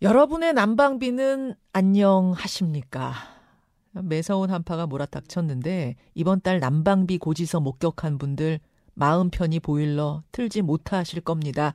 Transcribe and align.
여러분의 0.00 0.52
난방비는 0.52 1.56
안녕하십니까? 1.72 3.14
매서운 3.90 4.48
한파가 4.48 4.86
몰아닥쳤는데 4.86 5.96
이번 6.14 6.40
달 6.40 6.60
난방비 6.60 7.18
고지서 7.18 7.58
목격한 7.58 8.18
분들 8.18 8.60
마음 8.94 9.28
편히 9.28 9.58
보일러 9.58 10.22
틀지 10.30 10.62
못하실 10.62 11.22
겁니다. 11.22 11.74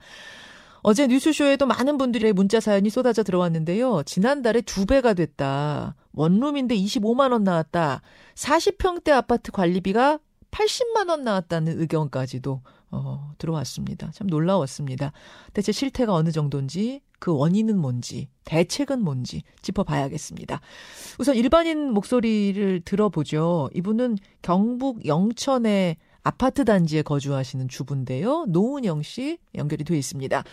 어제 0.83 1.05
뉴스쇼에도 1.07 1.65
많은 1.65 1.97
분들의 1.97 2.31
문자 2.31 2.61
사연이 2.61 2.89
쏟아져 2.89 3.23
들어왔는데요. 3.23 4.03
지난달에 4.03 4.61
두 4.61 4.85
배가 4.85 5.13
됐다. 5.13 5.95
원룸인데 6.13 6.77
25만 6.77 7.33
원 7.33 7.43
나왔다. 7.43 8.01
40평대 8.35 9.11
아파트 9.11 9.51
관리비가 9.51 10.19
80만 10.51 11.09
원 11.09 11.23
나왔다는 11.25 11.77
의견까지도 11.77 12.61
어, 12.93 13.33
들어왔습니다. 13.39 14.11
참 14.13 14.27
놀라웠습니다. 14.27 15.11
대체 15.53 15.71
실태가 15.71 16.13
어느 16.13 16.31
정도인지, 16.31 17.01
그 17.17 17.35
원인은 17.35 17.77
뭔지, 17.79 18.27
대책은 18.45 19.03
뭔지 19.03 19.41
짚어봐야겠습니다. 19.63 20.61
우선 21.17 21.35
일반인 21.35 21.91
목소리를 21.91 22.81
들어보죠. 22.85 23.71
이분은 23.73 24.17
경북 24.43 25.07
영천의 25.07 25.97
아파트 26.21 26.65
단지에 26.65 27.01
거주하시는 27.01 27.67
주부인데요. 27.67 28.45
노은영 28.47 29.01
씨 29.01 29.39
연결이 29.55 29.83
되어 29.83 29.97
있습니다. 29.97 30.43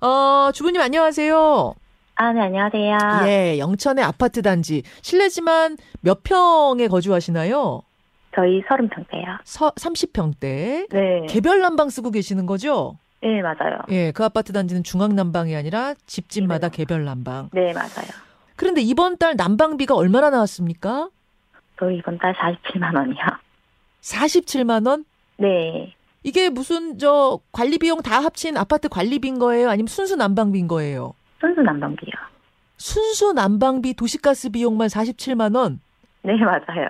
어, 0.00 0.50
주부님 0.52 0.80
안녕하세요. 0.80 1.74
아, 2.16 2.32
네, 2.32 2.40
안녕하세요. 2.40 2.98
예, 3.26 3.58
영천의 3.58 4.02
아파트 4.04 4.40
단지. 4.40 4.82
실례지만 5.02 5.76
몇 6.00 6.22
평에 6.22 6.88
거주하시나요? 6.88 7.82
저희 8.34 8.62
30평대요. 8.62 9.38
서, 9.44 9.70
30평대. 9.70 10.88
네. 10.90 11.26
개별 11.28 11.60
난방 11.60 11.88
쓰고 11.88 12.10
계시는 12.10 12.46
거죠? 12.46 12.96
네, 13.22 13.40
맞아요. 13.40 13.78
예, 13.90 14.12
그 14.12 14.24
아파트 14.24 14.52
단지는 14.52 14.82
중앙 14.82 15.14
난방이 15.14 15.56
아니라 15.56 15.94
집집마다 16.06 16.68
개별 16.68 17.04
난방. 17.04 17.48
네, 17.52 17.72
맞아요. 17.72 18.08
그런데 18.56 18.82
이번 18.82 19.16
달 19.16 19.34
난방비가 19.36 19.94
얼마나 19.94 20.30
나왔습니까? 20.30 21.08
저희 21.78 21.96
이번 21.98 22.18
달 22.18 22.34
47만 22.34 22.94
원이요. 22.96 23.16
47만 24.02 24.86
원? 24.86 25.04
네. 25.38 25.94
이게 26.22 26.50
무슨 26.50 26.98
저 26.98 27.38
관리 27.52 27.78
비용 27.78 28.02
다 28.02 28.20
합친 28.20 28.56
아파트 28.56 28.88
관리비인 28.88 29.38
거예요? 29.38 29.70
아니면 29.70 29.86
순수 29.88 30.16
난방비인 30.16 30.68
거예요? 30.68 31.14
순수 31.40 31.60
난방비요. 31.62 32.12
순수 32.76 33.32
난방비 33.32 33.94
도시가스 33.94 34.50
비용만 34.50 34.88
47만 34.88 35.56
원? 35.56 35.80
네, 36.22 36.32
맞아요. 36.36 36.88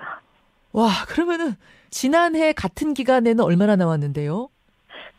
와, 0.75 0.89
그러면은 1.07 1.53
지난해 1.89 2.51
같은 2.51 2.93
기간에는 2.93 3.41
얼마나 3.41 3.77
나왔는데요? 3.77 4.49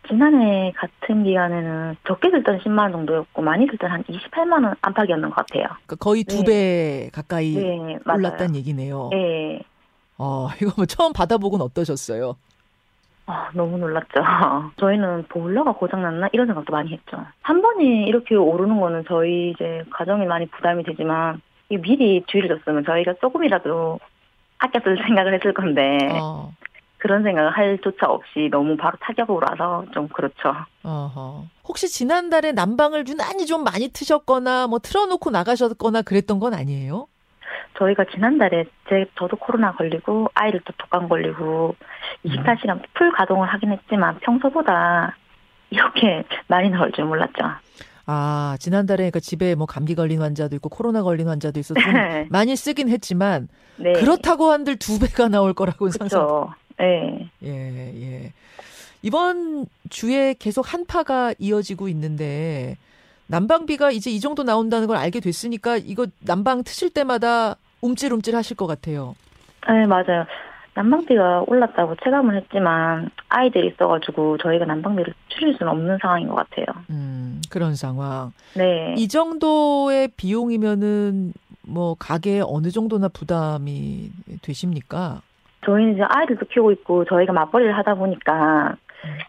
지난해 0.06 0.70
같은 0.76 1.24
기간에는 1.24 1.96
적게 2.06 2.30
들 2.30 2.44
때는 2.44 2.60
10만 2.60 2.78
원 2.80 2.92
정도였고 2.92 3.40
많이 3.40 3.66
들 3.66 3.78
때는 3.78 3.94
한 3.94 4.04
28만 4.04 4.64
원 4.64 4.74
안팎이었는 4.82 5.30
것 5.30 5.34
같아요. 5.34 5.64
그러니까 5.64 5.96
거의 5.96 6.24
두배 6.24 7.08
가까이 7.10 7.54
네. 7.54 7.98
올랐다는 8.06 8.54
얘기네요. 8.56 9.08
네. 9.12 9.62
어, 10.18 10.48
이거 10.60 10.72
뭐 10.76 10.84
처음 10.84 11.14
받아보곤 11.14 11.62
어떠셨어요? 11.62 12.36
아, 13.24 13.48
너무 13.54 13.78
놀랐죠. 13.78 14.20
저희는 14.76 15.24
보일러가 15.28 15.72
고장났나? 15.72 16.28
이런 16.32 16.46
생각도 16.46 16.70
많이 16.70 16.92
했죠. 16.92 17.24
한 17.40 17.62
번에 17.62 18.04
이렇게 18.04 18.34
오르는 18.36 18.78
거는 18.78 19.04
저희 19.08 19.52
이제 19.52 19.84
가정에 19.90 20.26
많이 20.26 20.46
부담이 20.46 20.84
되지만, 20.84 21.40
이 21.70 21.78
미리 21.78 22.22
주의를 22.26 22.58
줬으면 22.58 22.84
저희가 22.84 23.14
조금이라도 23.20 23.98
아껴 24.58 24.80
쓸 24.84 24.96
생각을 25.06 25.34
했을 25.34 25.52
건데, 25.54 25.98
어, 26.12 26.52
그런 26.98 27.22
생각을 27.22 27.50
할 27.50 27.78
조차 27.82 28.06
없이 28.06 28.48
너무 28.50 28.76
바로 28.76 28.96
타격으로 29.00 29.46
와서 29.48 29.84
좀 29.92 30.08
그렇죠. 30.08 30.54
어허. 30.82 31.44
혹시 31.68 31.88
지난달에 31.88 32.52
난방을 32.52 33.06
유난히 33.06 33.46
좀 33.46 33.64
많이 33.64 33.88
트셨거나 33.88 34.66
뭐 34.66 34.78
틀어놓고 34.78 35.30
나가셨거나 35.30 36.02
그랬던 36.02 36.40
건 36.40 36.54
아니에요? 36.54 37.06
저희가 37.78 38.04
지난달에 38.12 38.64
제 38.88 39.04
저도 39.18 39.36
코로나 39.36 39.72
걸리고 39.72 40.28
아이들도 40.34 40.72
독감 40.78 41.08
걸리고 41.08 41.76
24시간 42.24 42.82
풀 42.94 43.12
가동을 43.12 43.46
하긴 43.48 43.72
했지만 43.72 44.18
평소보다 44.20 45.14
이렇게 45.70 46.24
많이 46.48 46.70
나올 46.70 46.90
줄 46.92 47.04
몰랐죠. 47.04 47.44
아, 48.06 48.56
지난달에 48.60 48.98
그러니까 48.98 49.20
집에 49.20 49.54
뭐 49.56 49.66
감기 49.66 49.94
걸린 49.94 50.22
환자도 50.22 50.56
있고 50.56 50.68
코로나 50.68 51.02
걸린 51.02 51.28
환자도 51.28 51.58
있어서 51.58 51.80
좀 51.80 51.92
많이 52.30 52.54
쓰긴 52.54 52.88
했지만 52.88 53.48
네. 53.76 53.92
그렇다고 53.92 54.52
한들 54.52 54.76
두 54.76 54.98
배가 54.98 55.28
나올 55.28 55.52
거라고는 55.52 55.92
상상. 55.92 56.54
네. 56.78 57.28
예, 57.42 57.48
예. 57.48 58.32
이번 59.02 59.66
주에 59.90 60.34
계속 60.38 60.72
한파가 60.72 61.34
이어지고 61.38 61.88
있는데 61.88 62.76
난방비가 63.26 63.90
이제 63.90 64.10
이 64.10 64.20
정도 64.20 64.42
나온다는 64.44 64.86
걸 64.86 64.96
알게 64.96 65.20
됐으니까 65.20 65.76
이거 65.76 66.06
난방 66.20 66.62
트실 66.62 66.90
때마다 66.90 67.56
움찔움찔 67.80 68.36
하실 68.36 68.56
것 68.56 68.66
같아요. 68.66 69.16
네, 69.68 69.84
맞아요. 69.86 70.24
난방비가 70.76 71.44
올랐다고 71.46 71.96
체감을 72.04 72.36
했지만 72.36 73.08
아이들이 73.30 73.68
있어가지고 73.68 74.36
저희가 74.38 74.66
난방비를 74.66 75.14
줄일 75.28 75.56
수는 75.56 75.72
없는 75.72 75.98
상황인 76.02 76.28
것 76.28 76.34
같아요. 76.34 76.66
음, 76.90 77.40
그런 77.50 77.74
상황. 77.74 78.32
네. 78.54 78.94
이 78.96 79.08
정도의 79.08 80.08
비용이면은 80.16 81.32
뭐 81.66 81.96
가게에 81.98 82.42
어느 82.46 82.70
정도나 82.70 83.08
부담이 83.08 84.10
되십니까? 84.42 85.22
저희는 85.64 85.94
이제 85.94 86.02
아이들도 86.06 86.46
키우고 86.46 86.72
있고 86.72 87.04
저희가 87.06 87.32
맞벌이를 87.32 87.76
하다 87.78 87.94
보니까 87.94 88.76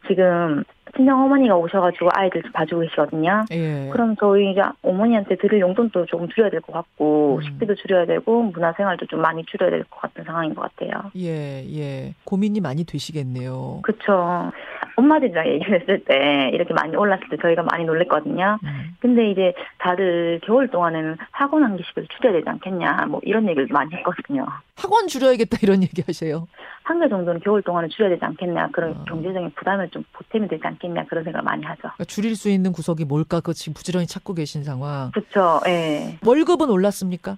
지금 0.07 0.63
친정 0.95 1.23
어머니가 1.23 1.55
오셔가지고 1.55 2.09
아이들 2.13 2.41
좀 2.43 2.51
봐주고 2.51 2.81
계시거든요. 2.81 3.45
예. 3.51 3.89
그럼 3.91 4.15
저희 4.19 4.51
이제 4.51 4.61
어머니한테 4.81 5.35
드릴 5.35 5.59
용돈도 5.59 6.05
조금 6.05 6.27
줄여야 6.29 6.49
될 6.49 6.61
것 6.61 6.73
같고 6.73 7.37
음. 7.37 7.41
식비도 7.43 7.75
줄여야 7.75 8.05
되고 8.05 8.43
문화생활도 8.43 9.05
좀 9.07 9.21
많이 9.21 9.43
줄여야 9.45 9.69
될 9.69 9.83
것 9.89 10.01
같은 10.01 10.23
상황인 10.23 10.53
것 10.55 10.61
같아요. 10.61 11.11
예, 11.17 11.63
예. 11.77 12.13
고민이 12.23 12.61
많이 12.61 12.85
되시겠네요. 12.85 13.79
그쵸. 13.83 14.51
엄마들이랑 14.95 15.47
얘기를 15.47 15.79
했을 15.79 16.03
때 16.05 16.49
이렇게 16.53 16.73
많이 16.73 16.95
올랐을 16.95 17.21
때 17.29 17.37
저희가 17.41 17.61
많이 17.63 17.85
놀랬거든요. 17.85 18.57
음. 18.63 18.95
근데 18.99 19.29
이제 19.29 19.53
다들 19.77 20.39
겨울 20.43 20.67
동안에는 20.69 21.17
학원 21.31 21.63
한 21.63 21.77
개씩을 21.77 22.07
줄여야 22.07 22.33
되지 22.33 22.49
않겠냐 22.49 23.05
뭐 23.07 23.19
이런 23.23 23.47
얘기를 23.47 23.67
많이 23.69 23.93
했거든요. 23.95 24.45
학원 24.75 25.07
줄여야겠다 25.07 25.57
이런 25.61 25.83
얘기 25.83 26.01
하세요. 26.05 26.47
한 26.87 26.99
개 27.01 27.09
정도는 27.09 27.41
겨울 27.41 27.61
동안에 27.61 27.89
줄여야 27.89 28.11
되지 28.11 28.23
않겠냐 28.23 28.69
그런 28.71 28.91
아. 28.95 29.03
경제적인 29.09 29.51
부담을 29.55 29.89
좀 29.89 30.03
보탬이 30.13 30.47
되지 30.47 30.61
않겠냐 30.65 31.05
그런 31.07 31.23
생각을 31.25 31.43
많이 31.43 31.63
하죠. 31.65 31.81
그러니까 31.81 32.05
줄일 32.05 32.35
수 32.37 32.49
있는 32.49 32.71
구석이 32.71 33.03
뭘까? 33.03 33.41
그 33.41 33.53
지금 33.53 33.73
부지런히 33.73 34.07
찾고 34.07 34.33
계신 34.33 34.63
상황. 34.63 35.11
그쵸. 35.11 35.59
예. 35.67 36.17
월급은 36.25 36.69
올랐습니까? 36.69 37.37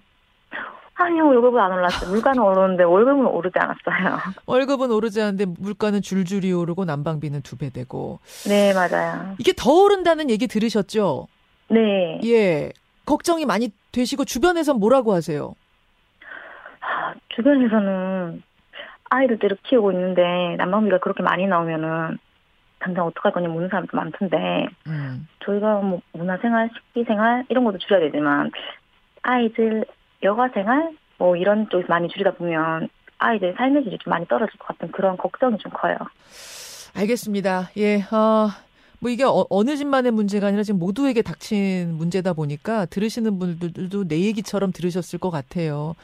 아니요 1.02 1.26
월급은 1.28 1.60
안 1.60 1.72
올랐어요. 1.72 2.12
물가는 2.12 2.40
오르는데 2.44 2.84
월급은 2.84 3.26
오르지 3.26 3.58
않았어요. 3.58 4.18
월급은 4.46 4.92
오르지 4.92 5.20
않는데 5.22 5.46
물가는 5.58 6.00
줄줄이 6.02 6.52
오르고 6.54 6.86
난방비는 6.86 7.42
두 7.42 7.56
배 7.58 7.70
되고 7.72 8.20
네 8.48 8.74
맞아요. 8.74 9.34
이게 9.40 9.54
더 9.58 9.72
오른다는 9.72 10.30
얘기 10.30 10.46
들으셨죠? 10.48 11.28
네. 11.70 12.20
예. 12.26 12.72
걱정이 13.06 13.46
많이 13.46 13.72
되시고 13.94 14.26
주변에서 14.26 14.74
뭐라고 14.76 15.14
하세요? 15.14 15.56
하, 16.80 17.14
주변에서는 17.30 18.44
아이들 19.10 19.40
때로 19.40 19.56
키우고 19.64 19.92
있는데 19.92 20.56
난방비가 20.58 21.00
그렇게 21.00 21.24
많이 21.24 21.48
나오면은 21.48 22.18
당장 22.80 23.06
어떡할 23.06 23.34
거냐 23.34 23.50
묻는 23.50 23.70
사람도 23.70 23.96
많던데 23.96 24.68
음. 24.88 25.28
저희가 25.46 25.82
뭐 25.82 26.02
문화생활, 26.14 26.70
식비생활 26.74 27.46
이런 27.50 27.66
것도 27.66 27.78
줄여야 27.80 28.02
되지만 28.02 28.52
아이들 29.22 29.86
여가생활 30.24 30.96
뭐 31.18 31.36
이런 31.36 31.70
쪽에서 31.70 31.88
많이 31.90 32.08
줄이다 32.08 32.32
보면 32.32 32.90
아이들 33.18 33.54
삶의 33.58 33.84
질이 33.84 33.98
좀 34.00 34.12
많이 34.12 34.26
떨어질 34.28 34.58
것 34.58 34.68
같은 34.70 34.92
그런 34.92 35.18
걱정이 35.18 35.58
좀 35.58 35.72
커요. 35.74 35.98
알겠습니다. 36.96 37.70
예. 37.78 38.02
어, 38.12 38.50
뭐 39.00 39.12
이게 39.12 39.24
어, 39.24 39.46
어느 39.50 39.76
집만의 39.76 40.12
문제가 40.12 40.48
아니라 40.48 40.64
지금 40.64 40.80
모두에게 40.80 41.22
닥친 41.22 41.96
문제다 41.96 42.34
보니까 42.34 42.86
들으시는 42.86 43.40
분들도 43.40 44.08
내 44.08 44.20
얘기처럼 44.22 44.72
들으셨을 44.72 45.20
것 45.20 45.30
같아요. 45.30 45.96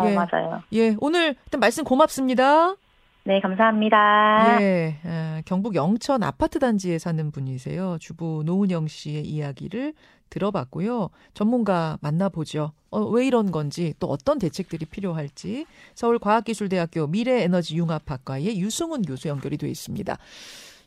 어 0.00 0.10
예. 0.10 0.14
맞아요. 0.14 0.62
예. 0.72 0.96
오늘 1.00 1.34
일단 1.44 1.60
말씀 1.60 1.84
고맙습니다. 1.84 2.76
네 3.24 3.40
감사합니다. 3.40 4.62
예, 4.62 4.98
에, 5.04 5.42
경북 5.46 5.74
영천 5.74 6.22
아파트 6.22 6.60
단지에 6.60 6.98
사는 6.98 7.30
분이세요. 7.32 7.96
주부 8.00 8.42
노은영 8.46 8.86
씨의 8.86 9.24
이야기를 9.24 9.94
들어봤고요. 10.30 11.10
전문가 11.34 11.98
만나보죠. 12.02 12.72
어, 12.90 13.00
왜 13.00 13.26
이런 13.26 13.50
건지 13.50 13.94
또 13.98 14.06
어떤 14.06 14.38
대책들이 14.38 14.86
필요할지 14.86 15.66
서울과학기술대학교 15.94 17.08
미래에너지융합학과의 17.08 18.60
유승훈 18.60 19.02
교수 19.02 19.28
연결이 19.28 19.56
되어 19.56 19.68
있습니다. 19.70 20.16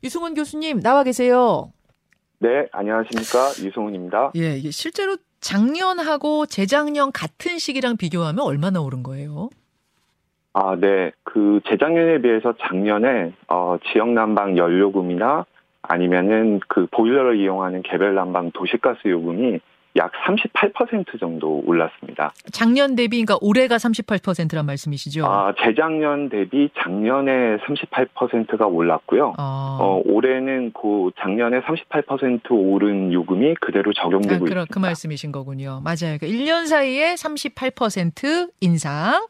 유승훈 0.03 0.33
교수님 0.33 0.79
나와 0.79 1.03
계세요. 1.03 1.71
네, 2.39 2.49
안녕하십니까. 2.71 3.65
유승훈입니다. 3.65 4.31
예, 4.37 4.57
이게 4.57 4.71
실제로 4.71 5.17
작년하고 5.39 6.45
재작년 6.45 7.11
같은 7.11 7.57
시기랑 7.57 7.97
비교하면 7.97 8.45
얼마나 8.45 8.81
오른 8.81 9.03
거예요? 9.03 9.49
아, 10.53 10.75
네. 10.75 11.11
그 11.23 11.61
재작년에 11.69 12.21
비해서 12.21 12.53
작년에 12.59 13.33
어, 13.47 13.77
지역 13.91 14.09
난방 14.09 14.57
연료금이나 14.57 15.45
아니면은 15.81 16.59
그 16.67 16.87
보일러를 16.91 17.39
이용하는 17.39 17.83
개별 17.83 18.15
난방 18.15 18.51
도시가스 18.51 19.07
요금이 19.07 19.59
약 19.95 20.11
38% 20.25 21.19
정도 21.19 21.61
올랐습니다. 21.65 22.31
작년 22.51 22.95
대비 22.95 23.23
그러니까 23.23 23.37
올해가 23.41 23.77
38%란 23.77 24.65
말씀이시죠? 24.65 25.25
아, 25.25 25.53
재작년 25.63 26.29
대비 26.29 26.69
작년에 26.81 27.57
38%가 27.57 28.67
올랐고요. 28.67 29.33
어. 29.37 29.77
어, 29.81 30.01
올해는 30.05 30.73
그 30.73 31.09
작년에 31.19 31.61
38% 31.61 32.51
오른 32.51 33.11
요금이 33.11 33.55
그대로 33.61 33.91
적용되고 33.93 34.35
아, 34.35 34.37
그, 34.39 34.45
있습니다. 34.45 34.65
그 34.71 34.79
말씀이신 34.79 35.31
거군요. 35.31 35.81
맞아요. 35.83 36.17
그러니까 36.19 36.27
1년 36.27 36.67
사이에 36.67 37.15
38% 37.15 38.51
인상. 38.61 39.25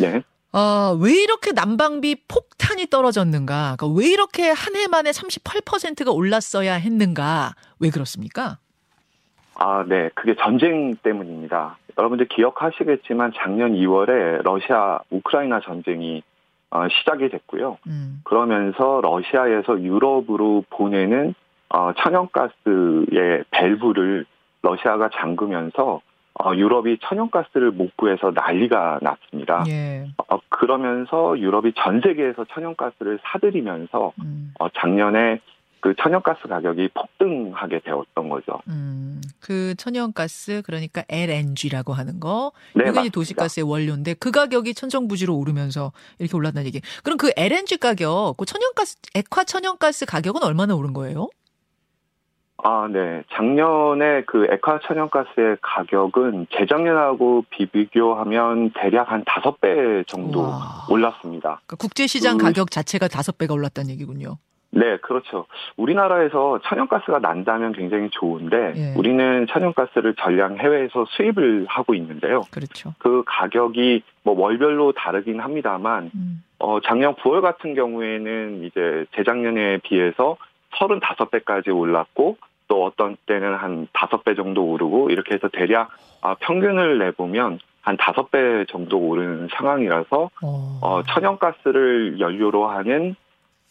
네. 0.00 0.22
어, 0.52 0.96
왜 1.00 1.12
이렇게 1.22 1.50
난방비 1.52 2.26
폭탄이 2.28 2.86
떨어졌는가? 2.86 3.74
그러니까 3.76 3.98
왜 4.00 4.08
이렇게 4.08 4.50
한 4.50 4.74
해 4.76 4.86
만에 4.88 5.10
38%가 5.10 6.10
올랐어야 6.12 6.74
했는가? 6.74 7.54
왜 7.80 7.90
그렇습니까? 7.90 8.58
아, 9.56 9.84
네. 9.86 10.10
그게 10.14 10.34
전쟁 10.34 10.94
때문입니다. 10.96 11.76
여러분들 11.98 12.26
기억하시겠지만 12.26 13.32
작년 13.36 13.72
2월에 13.74 14.42
러시아 14.42 14.98
우크라이나 15.10 15.60
전쟁이 15.60 16.22
어, 16.70 16.88
시작이 16.88 17.28
됐고요. 17.28 17.78
음. 17.86 18.20
그러면서 18.24 19.00
러시아에서 19.02 19.80
유럽으로 19.80 20.64
보내는 20.70 21.34
어, 21.68 21.92
천연가스의 21.92 23.44
밸브를 23.50 24.26
러시아가 24.62 25.08
잠그면서 25.10 26.00
어, 26.42 26.52
유럽이 26.54 26.98
천연가스를 27.00 27.70
못 27.70 27.96
구해서 27.96 28.32
난리가 28.34 28.98
났습니다. 29.02 29.62
예. 29.68 30.06
어, 30.28 30.38
그러면서 30.48 31.38
유럽이 31.38 31.74
전 31.76 32.00
세계에서 32.00 32.44
천연가스를 32.46 33.20
사들이면서 33.22 34.12
음. 34.20 34.52
어, 34.58 34.68
작년에 34.70 35.38
그 35.84 35.92
천연가스 36.02 36.48
가격이 36.48 36.88
폭등하게 36.94 37.80
되었던 37.80 38.30
거죠. 38.30 38.58
음. 38.68 39.20
그 39.38 39.74
천연가스 39.76 40.62
그러니까 40.64 41.04
LNG라고 41.10 41.92
하는 41.92 42.20
거. 42.20 42.52
네, 42.74 42.84
이게. 42.88 43.10
도시가스의 43.10 43.64
원료인데 43.68 44.14
그 44.14 44.30
가격이 44.30 44.72
천정부지로 44.72 45.36
오르면서 45.36 45.92
이렇게 46.18 46.34
올랐다는 46.38 46.66
얘기. 46.68 46.80
그럼 47.02 47.18
그 47.18 47.32
LNG 47.36 47.76
가격, 47.76 48.38
그 48.38 48.46
천연가스 48.46 48.96
액화 49.14 49.44
천연가스 49.44 50.06
가격은 50.06 50.42
얼마나 50.42 50.74
오른 50.74 50.94
거예요? 50.94 51.28
아, 52.66 52.88
네. 52.90 53.22
작년에 53.34 54.22
그 54.26 54.46
액화 54.50 54.80
천연가스의 54.86 55.58
가격은 55.60 56.46
재작년하고 56.58 57.44
비교하면 57.50 58.70
대략 58.70 59.12
한 59.12 59.22
다섯 59.26 59.60
배 59.60 60.02
정도 60.06 60.44
와. 60.44 60.86
올랐습니다. 60.88 61.60
그러니까 61.66 61.76
국제시장 61.76 62.38
그- 62.38 62.44
가격 62.44 62.70
자체가 62.70 63.08
다섯 63.08 63.36
배가 63.36 63.52
올랐다는 63.52 63.90
얘기군요. 63.90 64.38
네, 64.74 64.96
그렇죠. 64.98 65.46
우리나라에서 65.76 66.58
천연가스가 66.64 67.20
난다면 67.20 67.72
굉장히 67.72 68.10
좋은데 68.10 68.72
예. 68.76 68.94
우리는 68.96 69.46
천연가스를 69.48 70.14
전량 70.16 70.58
해외에서 70.58 71.04
수입을 71.10 71.66
하고 71.68 71.94
있는데요. 71.94 72.42
그렇죠. 72.50 72.92
그 72.98 73.22
가격이 73.26 74.02
뭐 74.24 74.38
월별로 74.38 74.92
다르긴 74.92 75.40
합니다만 75.40 76.10
음. 76.14 76.42
어 76.58 76.80
작년 76.80 77.14
9월 77.14 77.40
같은 77.40 77.74
경우에는 77.74 78.64
이제 78.64 79.04
재작년에 79.16 79.78
비해서 79.84 80.36
35배까지 80.72 81.74
올랐고 81.74 82.36
또 82.66 82.84
어떤 82.84 83.16
때는 83.26 83.54
한 83.54 83.86
5배 83.92 84.36
정도 84.36 84.64
오르고 84.64 85.10
이렇게 85.10 85.34
해서 85.34 85.48
대략 85.52 85.90
아, 86.20 86.34
평균을 86.40 86.98
내보면 86.98 87.58
한 87.82 87.96
5배 87.96 88.66
정도 88.68 88.98
오르는 88.98 89.48
상황이라서 89.54 90.30
어. 90.42 90.78
어, 90.82 91.02
천연가스를 91.02 92.18
연료로 92.18 92.66
하는 92.66 93.14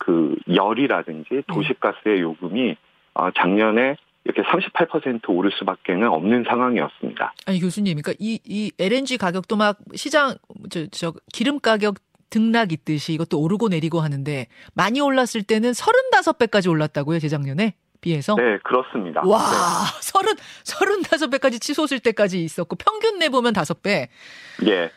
그 0.05 0.35
열이라든지 0.53 1.43
도시가스의 1.47 2.21
요금이 2.21 2.75
어, 3.13 3.31
작년에 3.31 3.95
이렇게 4.25 4.41
38% 4.41 5.29
오를 5.29 5.51
수밖에는 5.51 6.07
없는 6.07 6.45
상황이었습니다. 6.47 7.33
아니 7.45 7.59
교수님, 7.59 7.97
그러니까 8.01 8.13
이, 8.19 8.39
이 8.45 8.71
LNG 8.79 9.17
가격도 9.17 9.55
막 9.55 9.77
시장 9.95 10.35
저, 10.69 10.85
저 10.87 11.13
기름 11.31 11.59
가격 11.59 11.95
등락 12.29 12.71
있듯이 12.71 13.13
이것도 13.13 13.39
오르고 13.39 13.69
내리고 13.69 13.99
하는데 13.99 14.47
많이 14.73 14.99
올랐을 14.99 15.43
때는 15.47 15.71
35배까지 15.71 16.69
올랐다고요 16.69 17.19
재작년에 17.19 17.75
비해서. 18.01 18.35
네, 18.35 18.57
그렇습니다. 18.63 19.21
와, 19.25 19.39
네. 19.39 19.99
서른 20.01 20.33
서른다섯 20.63 21.29
배까지 21.29 21.59
치솟을 21.59 21.99
때까지 21.99 22.43
있었고 22.43 22.75
평균 22.75 23.19
내 23.19 23.29
보면 23.29 23.53
다섯 23.53 23.81
배. 23.81 24.09
예. 24.65 24.89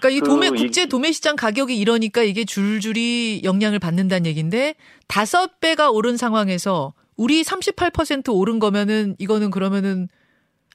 그러니까 0.00 0.08
이그 0.10 0.26
도매 0.28 0.46
이- 0.48 0.50
국제 0.50 0.86
도매 0.86 1.12
시장 1.12 1.36
가격이 1.36 1.78
이러니까 1.78 2.22
이게 2.22 2.44
줄줄이 2.44 3.42
영향을 3.44 3.78
받는다는 3.78 4.26
얘기인데 4.26 4.74
다섯 5.08 5.60
배가 5.60 5.90
오른 5.90 6.16
상황에서 6.16 6.92
우리 7.16 7.42
38% 7.42 8.34
오른 8.34 8.58
거면은 8.58 9.14
이거는 9.18 9.50
그러면은 9.50 10.08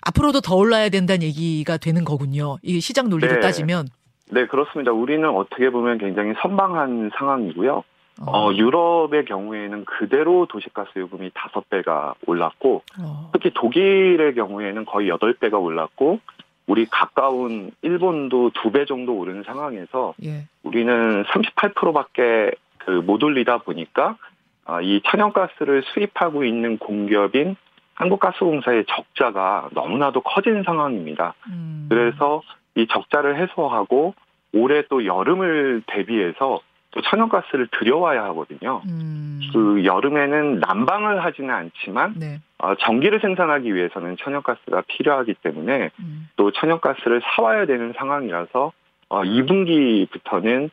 앞으로도 0.01 0.41
더 0.41 0.55
올라야 0.55 0.89
된다는 0.89 1.23
얘기가 1.23 1.77
되는 1.77 2.03
거군요. 2.03 2.57
이게 2.61 2.79
시장 2.79 3.09
논리로 3.09 3.33
네. 3.35 3.39
따지면. 3.39 3.87
네, 4.29 4.45
그렇습니다. 4.45 4.91
우리는 4.91 5.27
어떻게 5.27 5.69
보면 5.71 5.97
굉장히 5.97 6.33
선방한 6.41 7.11
상황이고요. 7.17 7.83
어, 8.21 8.31
어, 8.31 8.53
유럽의 8.53 9.25
경우에는 9.25 9.85
그대로 9.85 10.45
도시가스 10.47 10.91
요금이 10.97 11.31
5배가 11.31 12.13
올랐고, 12.27 12.81
어. 12.99 13.29
특히 13.33 13.51
독일의 13.53 14.35
경우에는 14.35 14.85
거의 14.85 15.09
8배가 15.09 15.61
올랐고, 15.61 16.19
우리 16.67 16.85
가까운 16.85 17.71
일본도 17.81 18.51
2배 18.51 18.87
정도 18.87 19.15
오른 19.15 19.43
상황에서 19.43 20.13
예. 20.23 20.45
우리는 20.63 21.23
38%밖에 21.23 22.51
그 22.85 23.01
못 23.01 23.23
올리다 23.23 23.59
보니까 23.59 24.17
아, 24.65 24.81
이 24.81 25.01
천연가스를 25.05 25.83
수입하고 25.93 26.43
있는 26.43 26.77
공기업인 26.77 27.55
한국가스공사의 27.95 28.85
적자가 28.87 29.69
너무나도 29.71 30.21
커진 30.21 30.63
상황입니다. 30.63 31.33
음. 31.49 31.87
그래서 31.89 32.41
이 32.75 32.87
적자를 32.87 33.37
해소하고 33.37 34.15
올해 34.53 34.83
또 34.89 35.05
여름을 35.05 35.83
대비해서 35.87 36.59
또 36.95 37.01
천연가스를 37.01 37.67
들여와야 37.77 38.23
하거든요. 38.25 38.81
음. 38.87 39.41
그 39.51 39.83
여름에는 39.83 40.61
난방을 40.61 41.23
하지는 41.25 41.53
않지만 41.53 42.13
네. 42.17 42.39
어, 42.57 42.73
전기를 42.75 43.19
생산하기 43.19 43.75
위해서는 43.75 44.15
천연가스가 44.17 44.83
필요하기 44.87 45.35
때문에 45.43 45.91
음. 45.99 46.29
또 46.37 46.51
천연가스를 46.51 47.21
사와야 47.35 47.65
되는 47.65 47.93
상황이라서 47.97 48.71
어, 49.09 49.21
2분기부터는 49.23 50.69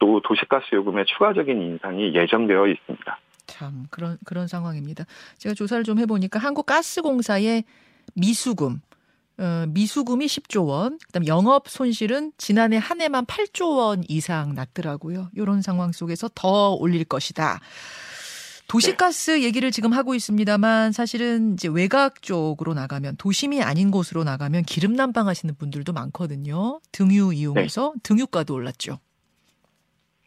또 0.00 0.20
도시가스 0.20 0.74
요금의 0.74 1.06
추가적인 1.06 1.62
인상이 1.62 2.12
예정되어 2.12 2.66
있습니다. 2.66 3.18
참 3.46 3.84
그런 3.90 4.18
그런 4.24 4.48
상황입니다. 4.48 5.04
제가 5.38 5.54
조사를 5.54 5.84
좀 5.84 6.00
해보니까 6.00 6.40
한국가스공사의 6.40 7.62
미수금 8.16 8.80
어, 9.38 9.64
미수금이 9.68 10.26
10조 10.26 10.66
원, 10.68 10.98
그다음 11.06 11.26
영업 11.26 11.68
손실은 11.68 12.32
지난해 12.36 12.76
한 12.76 13.00
해만 13.00 13.24
8조 13.26 13.76
원 13.78 14.02
이상 14.08 14.54
났더라고요. 14.54 15.30
이런 15.34 15.62
상황 15.62 15.92
속에서 15.92 16.28
더 16.34 16.72
올릴 16.72 17.04
것이다. 17.04 17.60
도시가스 18.68 19.42
얘기를 19.42 19.70
지금 19.70 19.92
하고 19.92 20.14
있습니다만 20.14 20.92
사실은 20.92 21.52
이제 21.52 21.68
외곽 21.68 22.22
쪽으로 22.22 22.72
나가면 22.72 23.16
도심이 23.18 23.62
아닌 23.62 23.90
곳으로 23.90 24.24
나가면 24.24 24.62
기름 24.62 24.94
난방하시는 24.94 25.56
분들도 25.58 25.92
많거든요. 25.92 26.80
등유 26.90 27.34
이용해서 27.34 27.92
등유가도 28.02 28.54
올랐죠. 28.54 28.98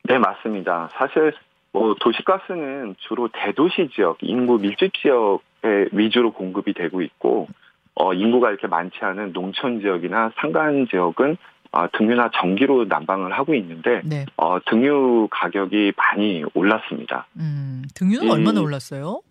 네, 0.04 0.20
맞습니다. 0.20 0.90
사실 0.94 1.34
뭐 1.72 1.96
도시가스는 2.00 2.96
주로 3.00 3.30
대도시 3.34 3.90
지역, 3.96 4.18
인구 4.22 4.60
밀집 4.60 4.94
지역에 5.02 5.90
위주로 5.92 6.32
공급이 6.32 6.74
되고 6.76 7.02
있고 7.02 7.48
어, 7.96 8.14
인구가 8.14 8.50
이렇게 8.50 8.68
많지 8.68 8.98
않은 9.02 9.34
농촌 9.34 9.80
지역이나 9.82 10.32
산간 10.40 10.88
지역은 10.90 11.38
어, 11.72 11.88
등유나 11.94 12.30
전기로 12.36 12.86
난방을 12.86 13.34
하고 13.34 13.54
있는데 13.56 14.02
네. 14.06 14.26
어, 14.38 14.58
등유 14.66 15.28
가격이 15.32 15.94
많이 15.98 16.44
올랐습니다. 16.54 17.28
음, 17.38 17.84
등유는 17.96 18.28
이- 18.28 18.30
얼마나 18.30 18.62
올랐어요? 18.62 19.22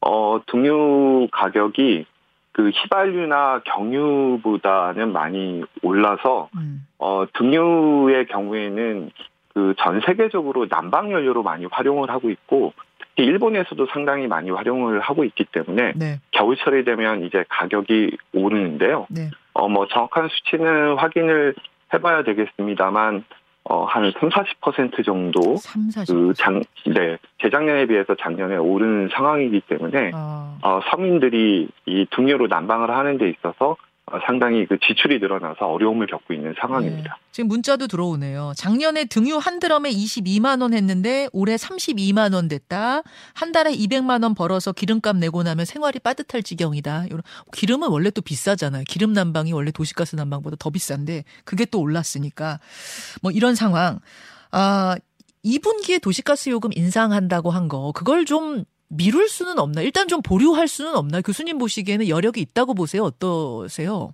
어, 0.00 0.40
등유 0.46 1.28
가격이 1.32 2.06
그 2.52 2.70
휘발유나 2.70 3.60
경유보다는 3.66 5.12
많이 5.12 5.62
올라서 5.82 6.48
음. 6.56 6.86
어, 6.98 7.24
등유의 7.34 8.26
경우에는 8.26 9.10
그 9.54 9.74
전 9.78 10.00
세계적으로 10.04 10.68
난방 10.68 11.10
연료로 11.10 11.42
많이 11.42 11.64
활용을 11.70 12.10
하고 12.10 12.28
있고 12.30 12.74
일본에서도 13.22 13.86
상당히 13.86 14.26
많이 14.26 14.50
활용을 14.50 15.00
하고 15.00 15.24
있기 15.24 15.44
때문에 15.46 15.92
네. 15.96 16.20
겨울철이 16.32 16.84
되면 16.84 17.24
이제 17.24 17.44
가격이 17.48 18.16
오르는데요. 18.34 19.06
네. 19.10 19.30
어, 19.54 19.68
뭐 19.68 19.86
정확한 19.88 20.28
수치는 20.28 20.96
확인을 20.96 21.54
해봐야 21.92 22.22
되겠습니다만 22.24 23.24
어, 23.68 23.84
한 23.84 24.12
3, 24.20 24.28
40% 24.28 25.04
정도 25.04 25.56
3, 25.56 25.90
40. 25.90 26.14
그 26.14 26.34
장, 26.34 26.62
네, 26.86 27.18
재작년에 27.42 27.86
비해서 27.86 28.14
작년에 28.14 28.56
오른 28.56 29.08
상황이기 29.12 29.62
때문에 29.62 30.12
아, 30.14 30.56
어, 30.62 30.80
서민들이 30.90 31.68
이 31.86 32.06
등유로 32.10 32.46
난방을 32.46 32.90
하는 32.90 33.18
데 33.18 33.28
있어서 33.28 33.70
어, 33.70 33.76
상당히 34.24 34.66
그 34.66 34.78
지출이 34.78 35.18
늘어나서 35.18 35.66
어려움을 35.66 36.06
겪고 36.06 36.32
있는 36.32 36.54
상황입니다. 36.60 37.14
네. 37.18 37.26
지금 37.32 37.48
문자도 37.48 37.88
들어오네요. 37.88 38.52
작년에 38.56 39.06
등유 39.06 39.36
한 39.36 39.58
드럼에 39.58 39.90
22만 39.90 40.62
원 40.62 40.74
했는데 40.74 41.28
올해 41.32 41.56
32만 41.56 42.32
원 42.32 42.46
됐다. 42.46 43.02
한 43.34 43.52
달에 43.52 43.72
200만 43.72 44.22
원 44.22 44.34
벌어서 44.36 44.72
기름값 44.72 45.16
내고 45.16 45.42
나면 45.42 45.64
생활이 45.64 45.98
빠듯할 45.98 46.44
지경이다. 46.44 47.06
기름은 47.52 47.88
원래 47.88 48.10
또 48.10 48.22
비싸잖아요. 48.22 48.84
기름 48.86 49.12
난방이 49.12 49.52
원래 49.52 49.72
도시가스 49.72 50.14
난방보다 50.14 50.56
더 50.60 50.70
비싼데 50.70 51.24
그게 51.44 51.64
또 51.64 51.80
올랐으니까 51.80 52.60
뭐 53.22 53.32
이런 53.32 53.56
상황. 53.56 53.98
아, 54.52 54.96
2분기에 55.44 56.00
도시가스 56.00 56.50
요금 56.50 56.70
인상한다고 56.74 57.50
한 57.50 57.68
거 57.68 57.90
그걸 57.92 58.24
좀 58.24 58.64
미룰 58.88 59.28
수는 59.28 59.58
없나? 59.58 59.82
일단 59.82 60.08
좀 60.08 60.22
보류할 60.22 60.68
수는 60.68 60.94
없나? 60.94 61.20
교수님 61.20 61.58
보시기에는 61.58 62.08
여력이 62.08 62.40
있다고 62.40 62.74
보세요? 62.74 63.02
어떠세요? 63.02 64.10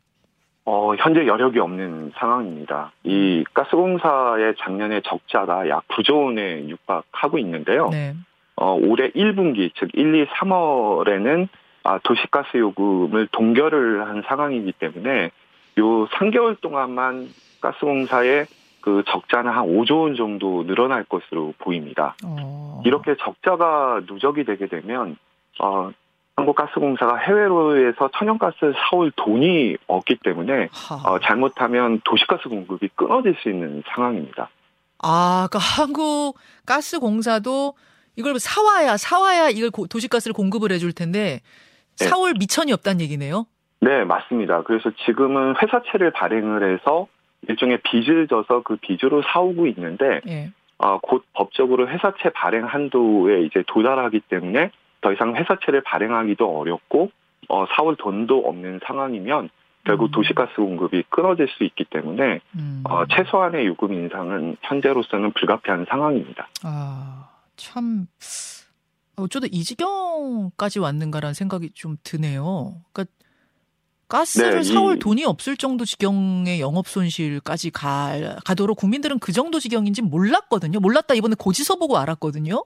어, 0.64 0.94
현재 0.96 1.26
여력이 1.26 1.58
없는 1.58 2.12
상황입니다. 2.16 2.92
이 3.04 3.44
가스공사의 3.52 4.54
작년에 4.60 5.00
적자가 5.04 5.68
약 5.68 5.86
9조 5.88 6.26
원에 6.26 6.68
육박하고 6.68 7.38
있는데요. 7.38 7.88
네. 7.90 8.14
어, 8.56 8.74
올해 8.74 9.10
1분기, 9.10 9.72
즉 9.74 9.90
1, 9.92 10.14
2, 10.14 10.26
3월에는 10.26 11.48
아, 11.84 11.98
도시가스 11.98 12.56
요금을 12.58 13.28
동결을 13.32 14.06
한 14.06 14.22
상황이기 14.26 14.72
때문에 14.72 15.30
요 15.78 16.06
3개월 16.06 16.60
동안만 16.60 17.28
가스공사의 17.60 18.46
그 18.82 19.02
적자는 19.06 19.50
한 19.50 19.64
5조 19.64 20.02
원 20.02 20.16
정도 20.16 20.66
늘어날 20.66 21.04
것으로 21.04 21.54
보입니다. 21.58 22.16
어. 22.24 22.82
이렇게 22.84 23.14
적자가 23.16 24.02
누적이 24.06 24.44
되게 24.44 24.66
되면 24.66 25.16
어, 25.60 25.90
한국가스공사가 26.36 27.16
해외로에서 27.16 28.10
천연가스를 28.16 28.74
사올 28.74 29.12
돈이 29.14 29.76
없기 29.86 30.18
때문에 30.24 30.68
어, 31.04 31.18
잘못하면 31.20 32.00
도시가스 32.04 32.48
공급이 32.48 32.88
끊어질 32.94 33.36
수 33.42 33.48
있는 33.48 33.82
상황입니다. 33.94 34.50
아, 35.02 35.48
그러니까 35.50 35.58
한국 35.58 36.38
가스공사도 36.66 37.74
이걸 38.16 38.38
사와야 38.38 38.96
사와야 38.96 39.50
이걸 39.50 39.70
도시가스를 39.88 40.34
공급을 40.34 40.70
해줄 40.72 40.92
텐데 40.92 41.40
네. 41.98 42.04
사올 42.04 42.34
미천이 42.38 42.72
없다는 42.72 43.00
얘기네요. 43.00 43.46
네, 43.80 44.04
맞습니다. 44.04 44.62
그래서 44.62 44.90
지금은 45.04 45.54
회사채를 45.60 46.12
발행을 46.12 46.74
해서 46.74 47.08
일종의 47.48 47.78
빚을 47.82 48.28
져서 48.28 48.62
그 48.62 48.76
빚으로 48.76 49.22
사오고 49.22 49.66
있는데 49.68 50.20
예. 50.28 50.50
어, 50.78 50.98
곧 50.98 51.24
법적으로 51.32 51.88
회사채 51.88 52.30
발행 52.34 52.66
한도에 52.66 53.42
이제 53.42 53.62
도달하기 53.66 54.20
때문에 54.28 54.70
더 55.00 55.12
이상 55.12 55.34
회사채를 55.34 55.82
발행하기도 55.82 56.58
어렵고 56.58 57.10
어, 57.48 57.66
사올 57.74 57.96
돈도 57.96 58.46
없는 58.46 58.80
상황이면 58.84 59.50
결국 59.84 60.06
음. 60.06 60.10
도시가스 60.12 60.54
공급이 60.56 61.02
끊어질 61.08 61.48
수 61.48 61.64
있기 61.64 61.84
때문에 61.84 62.40
음. 62.56 62.82
어, 62.84 63.04
최소한의 63.06 63.66
요금 63.66 63.92
인상은 63.92 64.56
현재로서는 64.62 65.32
불가피한 65.32 65.86
상황입니다. 65.88 66.48
아, 66.64 67.28
참 67.56 68.06
어쩌다 69.16 69.46
이 69.50 69.62
지경까지 69.62 70.78
왔는가라는 70.78 71.34
생각이 71.34 71.70
좀 71.74 71.96
드네요. 72.04 72.74
그러니까 72.92 73.12
가스를 74.12 74.56
네, 74.56 74.62
사올 74.62 74.96
이... 74.96 74.98
돈이 74.98 75.24
없을 75.24 75.56
정도 75.56 75.86
지경의 75.86 76.60
영업 76.60 76.86
손실까지 76.86 77.70
가, 77.70 78.10
가도록 78.44 78.76
국민들은 78.76 79.18
그 79.18 79.32
정도 79.32 79.58
지경인지 79.58 80.02
몰랐거든요. 80.02 80.80
몰랐다 80.80 81.14
이번에 81.14 81.34
고지서 81.38 81.76
보고 81.76 81.96
알았거든요. 81.96 82.62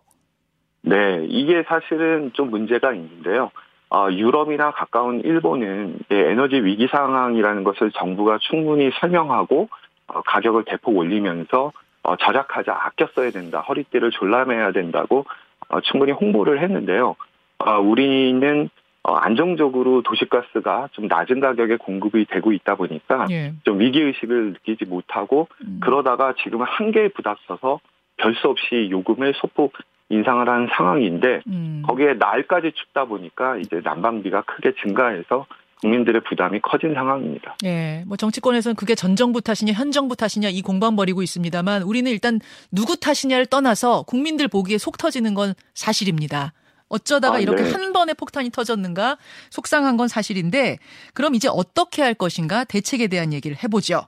네, 0.83 1.25
이게 1.29 1.63
사실은 1.69 2.33
좀 2.35 2.51
문제가 2.51 2.93
있는데요. 2.95 3.53
어, 3.91 4.09
유럽이나 4.11 4.73
가까운 4.73 5.21
일본은 5.21 6.01
에너지 6.11 6.57
위기 6.57 6.89
상황이라는 6.89 7.63
것을 7.63 7.93
정부가 7.93 8.39
충분히 8.41 8.91
설명하고 9.01 9.69
어, 10.09 10.23
가격을 10.23 10.65
대폭 10.65 10.97
올리면서 10.97 11.73
어, 12.03 12.17
절약하자 12.17 12.73
아껴 12.73 13.09
써야 13.15 13.31
된다 13.31 13.61
허리띠를 13.61 14.11
졸라매야 14.11 14.73
된다고 14.73 15.25
어, 15.69 15.81
충분히 15.81 16.11
홍보를 16.11 16.61
했는데요. 16.61 17.15
어, 17.59 17.79
우리는 17.79 18.69
어, 18.69 18.86
안정적으로 19.15 20.03
도시가스가 20.03 20.89
좀 20.93 21.07
낮은 21.07 21.41
가격에 21.41 21.77
공급이 21.77 22.27
되고 22.27 22.53
있다 22.53 22.75
보니까 22.75 23.27
예. 23.31 23.53
좀 23.65 23.79
위기 23.79 24.01
의식을 24.01 24.55
느끼지 24.55 24.87
못하고 24.87 25.49
음. 25.63 25.81
그러다가 25.83 26.35
지금은 26.43 26.67
한계에 26.69 27.09
부닥쳐서 27.09 27.81
별수 28.17 28.49
없이 28.49 28.89
요금을 28.91 29.35
소폭 29.37 29.73
인상을 30.09 30.49
한 30.49 30.69
상황인데 30.77 31.43
음. 31.49 31.83
거기에 31.87 32.15
날까지 32.15 32.73
춥다 32.73 33.07
보니까 33.07 33.57
이제 33.59 33.81
난방비가 33.85 34.43
크게 34.43 34.73
증가해서 34.83 35.47
국민들의 35.83 36.23
부담이 36.23 36.61
커진 36.61 36.95
상황입니다. 36.95 37.57
예, 37.65 38.03
뭐 38.07 38.17
정치권에서는 38.17 38.77
그게 38.77 38.95
전 38.95 39.15
정부 39.15 39.41
탓이냐 39.41 39.73
현 39.73 39.93
정부 39.93 40.17
탓이냐 40.17 40.49
이 40.49 40.63
공방 40.63 40.97
벌이고 40.97 41.23
있습니다만 41.23 41.83
우리는 41.83 42.11
일단 42.11 42.41
누구 42.73 42.99
탓이냐를 42.99 43.47
떠나서 43.47 44.03
국민들 44.03 44.49
보기에 44.49 44.79
속 44.79 44.97
터지는 44.97 45.35
건 45.35 45.53
사실입니다. 45.75 46.53
어쩌다가 46.89 47.37
아, 47.37 47.41
이렇게 47.41 47.63
네. 47.63 47.71
한 47.73 47.93
번에 47.93 48.15
폭탄이 48.15 48.51
터졌는가 48.51 49.19
속상한 49.51 49.97
건 49.97 50.09
사실인데 50.09 50.79
그럼 51.15 51.35
이제 51.35 51.49
어떻게 51.51 52.03
할 52.03 52.15
것인가 52.15 52.65
대책에 52.65 53.09
대한 53.09 53.33
얘기를 53.33 53.57
해보죠. 53.63 54.07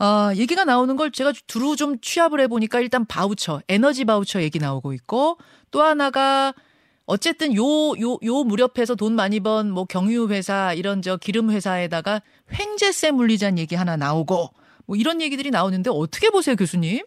어, 0.00 0.30
얘기가 0.34 0.64
나오는 0.64 0.96
걸 0.96 1.10
제가 1.10 1.32
두루 1.46 1.76
좀 1.76 2.00
취합을 2.00 2.40
해보니까 2.40 2.80
일단 2.80 3.04
바우처, 3.04 3.60
에너지 3.68 4.04
바우처 4.06 4.42
얘기 4.42 4.58
나오고 4.58 4.92
있고 4.94 5.36
또 5.70 5.82
하나가 5.82 6.54
어쨌든 7.04 7.54
요, 7.54 7.62
요, 7.62 8.16
요 8.22 8.44
무렵에서 8.44 8.94
돈 8.94 9.14
많이 9.14 9.40
번 9.40 9.70
뭐 9.72 9.84
경유회사 9.84 10.74
이런 10.74 11.02
저 11.02 11.16
기름회사에다가 11.16 12.22
횡재세 12.52 13.10
물리자는 13.10 13.58
얘기 13.58 13.74
하나 13.74 13.96
나오고 13.96 14.50
뭐 14.86 14.96
이런 14.96 15.20
얘기들이 15.20 15.50
나오는데 15.50 15.90
어떻게 15.92 16.30
보세요 16.30 16.56
교수님? 16.56 17.02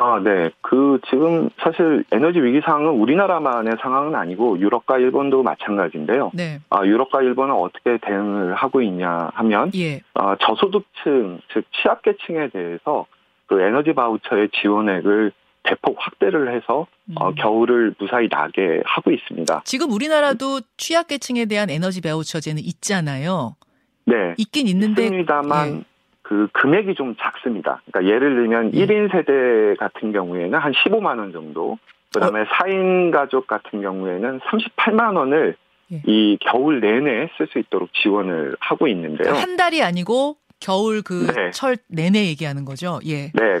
아, 0.00 0.20
네. 0.22 0.50
그 0.60 1.00
지금 1.10 1.50
사실 1.58 2.04
에너지 2.12 2.38
위기 2.40 2.60
상황은 2.60 2.90
우리나라만의 3.00 3.74
상황은 3.80 4.14
아니고 4.14 4.60
유럽과 4.60 4.98
일본도 4.98 5.42
마찬가지인데요. 5.42 6.30
네. 6.34 6.60
아, 6.70 6.84
유럽과 6.86 7.20
일본은 7.22 7.52
어떻게 7.54 7.98
대응을 7.98 8.54
하고 8.54 8.80
있냐 8.80 9.30
하면 9.34 9.72
예. 9.74 10.00
아, 10.14 10.36
저소득층 10.40 11.40
즉 11.52 11.64
취약계층에 11.72 12.50
대해서 12.50 13.06
그 13.46 13.60
에너지 13.60 13.92
바우처의 13.92 14.50
지원액을 14.60 15.32
대폭 15.64 15.96
확대를 15.98 16.54
해서 16.54 16.82
어, 16.82 16.86
음. 17.06 17.14
어, 17.16 17.32
겨울을 17.34 17.96
무사히 17.98 18.28
나게 18.28 18.80
하고 18.84 19.10
있습니다. 19.10 19.62
지금 19.64 19.90
우리나라도 19.90 20.60
취약계층에 20.76 21.46
대한 21.46 21.70
에너지 21.70 22.00
바우처제는 22.00 22.62
있잖아요. 22.62 23.56
네. 24.06 24.34
있긴 24.38 24.68
있는데 24.68 25.02
있습니다만 25.02 25.68
예. 25.68 25.97
그 26.28 26.46
금액이 26.52 26.94
좀 26.94 27.16
작습니다. 27.18 27.80
그러니까 27.90 28.14
예를 28.14 28.34
들면 28.34 28.74
예. 28.74 28.84
1인 28.84 29.10
세대 29.10 29.74
같은 29.78 30.12
경우에는 30.12 30.58
한 30.58 30.72
15만 30.72 31.18
원 31.18 31.32
정도, 31.32 31.78
그다음에 32.12 32.42
어? 32.42 32.44
4인 32.44 33.10
가족 33.10 33.46
같은 33.46 33.80
경우에는 33.80 34.40
38만 34.40 35.16
원을 35.16 35.56
예. 35.90 36.02
이 36.06 36.36
겨울 36.42 36.80
내내 36.80 37.30
쓸 37.38 37.46
수 37.46 37.58
있도록 37.58 37.88
지원을 37.94 38.56
하고 38.60 38.88
있는데요. 38.88 39.32
한 39.32 39.56
달이 39.56 39.82
아니고 39.82 40.36
겨울 40.60 41.00
그철 41.00 41.76
네. 41.88 42.10
내내 42.10 42.26
얘기하는 42.26 42.66
거죠. 42.66 42.98
예. 43.06 43.30
네. 43.32 43.60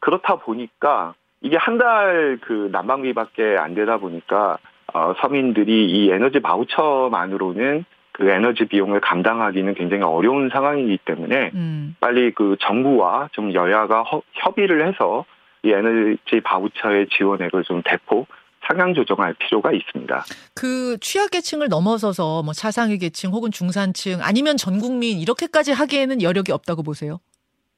그렇다 0.00 0.36
보니까 0.36 1.14
이게 1.42 1.56
한 1.56 1.78
달 1.78 2.38
그 2.42 2.70
난방비밖에 2.72 3.56
안 3.56 3.76
되다 3.76 3.98
보니까 3.98 4.58
어, 4.92 5.14
서민들이 5.20 5.86
이 5.88 6.10
에너지 6.10 6.40
바우처만으로는 6.40 7.84
그 8.20 8.28
에너지 8.28 8.66
비용을 8.66 9.00
감당하기는 9.00 9.74
굉장히 9.74 10.02
어려운 10.02 10.50
상황이기 10.52 10.98
때문에 11.06 11.52
음. 11.54 11.96
빨리 12.00 12.32
그 12.32 12.56
정부와 12.60 13.30
좀 13.32 13.54
여야가 13.54 14.02
허, 14.02 14.20
협의를 14.34 14.86
해서 14.86 15.24
이 15.62 15.70
에너지 15.70 16.40
바우처의 16.44 17.08
지원액을 17.08 17.64
좀 17.64 17.82
대폭 17.82 18.28
상향 18.66 18.92
조정할 18.92 19.34
필요가 19.38 19.72
있습니다. 19.72 20.24
그 20.54 20.98
취약계층을 21.00 21.68
넘어서서 21.68 22.42
뭐 22.42 22.52
차상위 22.52 22.98
계층 22.98 23.30
혹은 23.30 23.50
중산층 23.50 24.18
아니면 24.22 24.58
전 24.58 24.78
국민 24.78 25.18
이렇게까지 25.18 25.72
하기에는 25.72 26.20
여력이 26.20 26.52
없다고 26.52 26.82
보세요? 26.82 27.20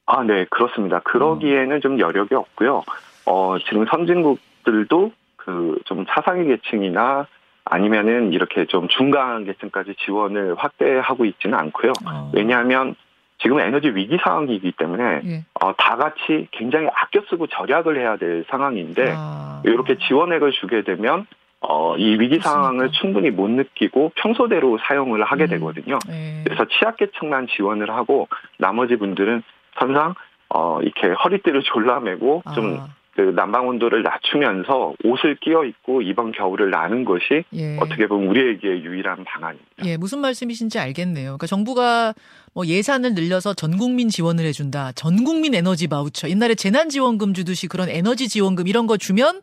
아, 0.05 0.23
네, 0.23 0.45
그렇습니다. 0.49 0.99
그러기에는 0.99 1.77
음. 1.77 1.81
좀 1.81 1.99
여력이 1.99 2.35
없고요. 2.35 2.83
어, 3.25 3.55
지금 3.65 3.85
선진국들도 3.89 5.11
그 5.37 5.77
좀 5.85 6.05
차상위 6.07 6.47
계층이나 6.47 7.27
아니면은 7.65 8.33
이렇게 8.33 8.65
좀 8.65 8.87
중간 8.89 9.45
계층까지 9.45 9.95
지원을 10.05 10.55
확대하고 10.55 11.25
있지는 11.25 11.57
않고요. 11.57 11.93
어. 12.05 12.31
왜냐하면 12.33 12.95
지금 13.41 13.59
에너지 13.59 13.89
위기 13.89 14.17
상황이기 14.23 14.73
때문에 14.77 15.21
예. 15.25 15.45
어, 15.61 15.73
다 15.75 15.97
같이 15.97 16.47
굉장히 16.51 16.87
아껴 16.93 17.21
쓰고 17.29 17.47
절약을 17.47 17.97
해야 17.99 18.15
될 18.17 18.45
상황인데 18.49 19.13
아. 19.15 19.61
이렇게 19.65 19.97
지원액을 19.97 20.51
주게 20.53 20.83
되면 20.83 21.25
어, 21.61 21.95
이 21.97 22.19
위기 22.19 22.39
상황을 22.39 22.91
충분히 22.91 23.29
못 23.31 23.49
느끼고 23.49 24.11
평소대로 24.15 24.77
사용을 24.81 25.23
하게 25.23 25.45
음. 25.45 25.49
되거든요. 25.49 25.99
예. 26.09 26.43
그래서 26.43 26.65
취약계층만 26.65 27.47
지원을 27.47 27.89
하고 27.89 28.27
나머지 28.57 28.97
분들은 28.97 29.43
선상 29.79 30.15
어, 30.49 30.81
이렇게 30.81 31.07
허리띠를 31.07 31.63
졸라매고 31.63 32.43
좀 32.53 32.79
아. 32.79 32.87
그 33.15 33.21
난방 33.35 33.67
온도를 33.67 34.01
낮추면서 34.01 34.95
옷을 35.03 35.35
끼워 35.35 35.65
입고 35.65 36.01
이번 36.01 36.31
겨울을 36.31 36.71
나는 36.71 37.05
것이 37.05 37.43
예. 37.53 37.77
어떻게 37.77 38.07
보면 38.07 38.27
우리에게 38.27 38.81
유일한 38.81 39.23
방안입니다. 39.23 39.85
예, 39.85 39.97
무슨 39.97 40.19
말씀이신지 40.19 40.79
알겠네요. 40.79 41.25
그러니까 41.25 41.45
정부가 41.45 42.15
뭐 42.53 42.65
예산을 42.65 43.13
늘려서 43.13 43.53
전 43.53 43.77
국민 43.77 44.09
지원을 44.09 44.45
해준다. 44.45 44.91
전 44.93 45.23
국민 45.23 45.53
에너지 45.53 45.87
바우처. 45.87 46.29
옛날에 46.29 46.55
재난지원금 46.55 47.33
주듯이 47.35 47.67
그런 47.67 47.87
에너지 47.89 48.27
지원금 48.27 48.67
이런 48.67 48.87
거 48.87 48.97
주면 48.97 49.41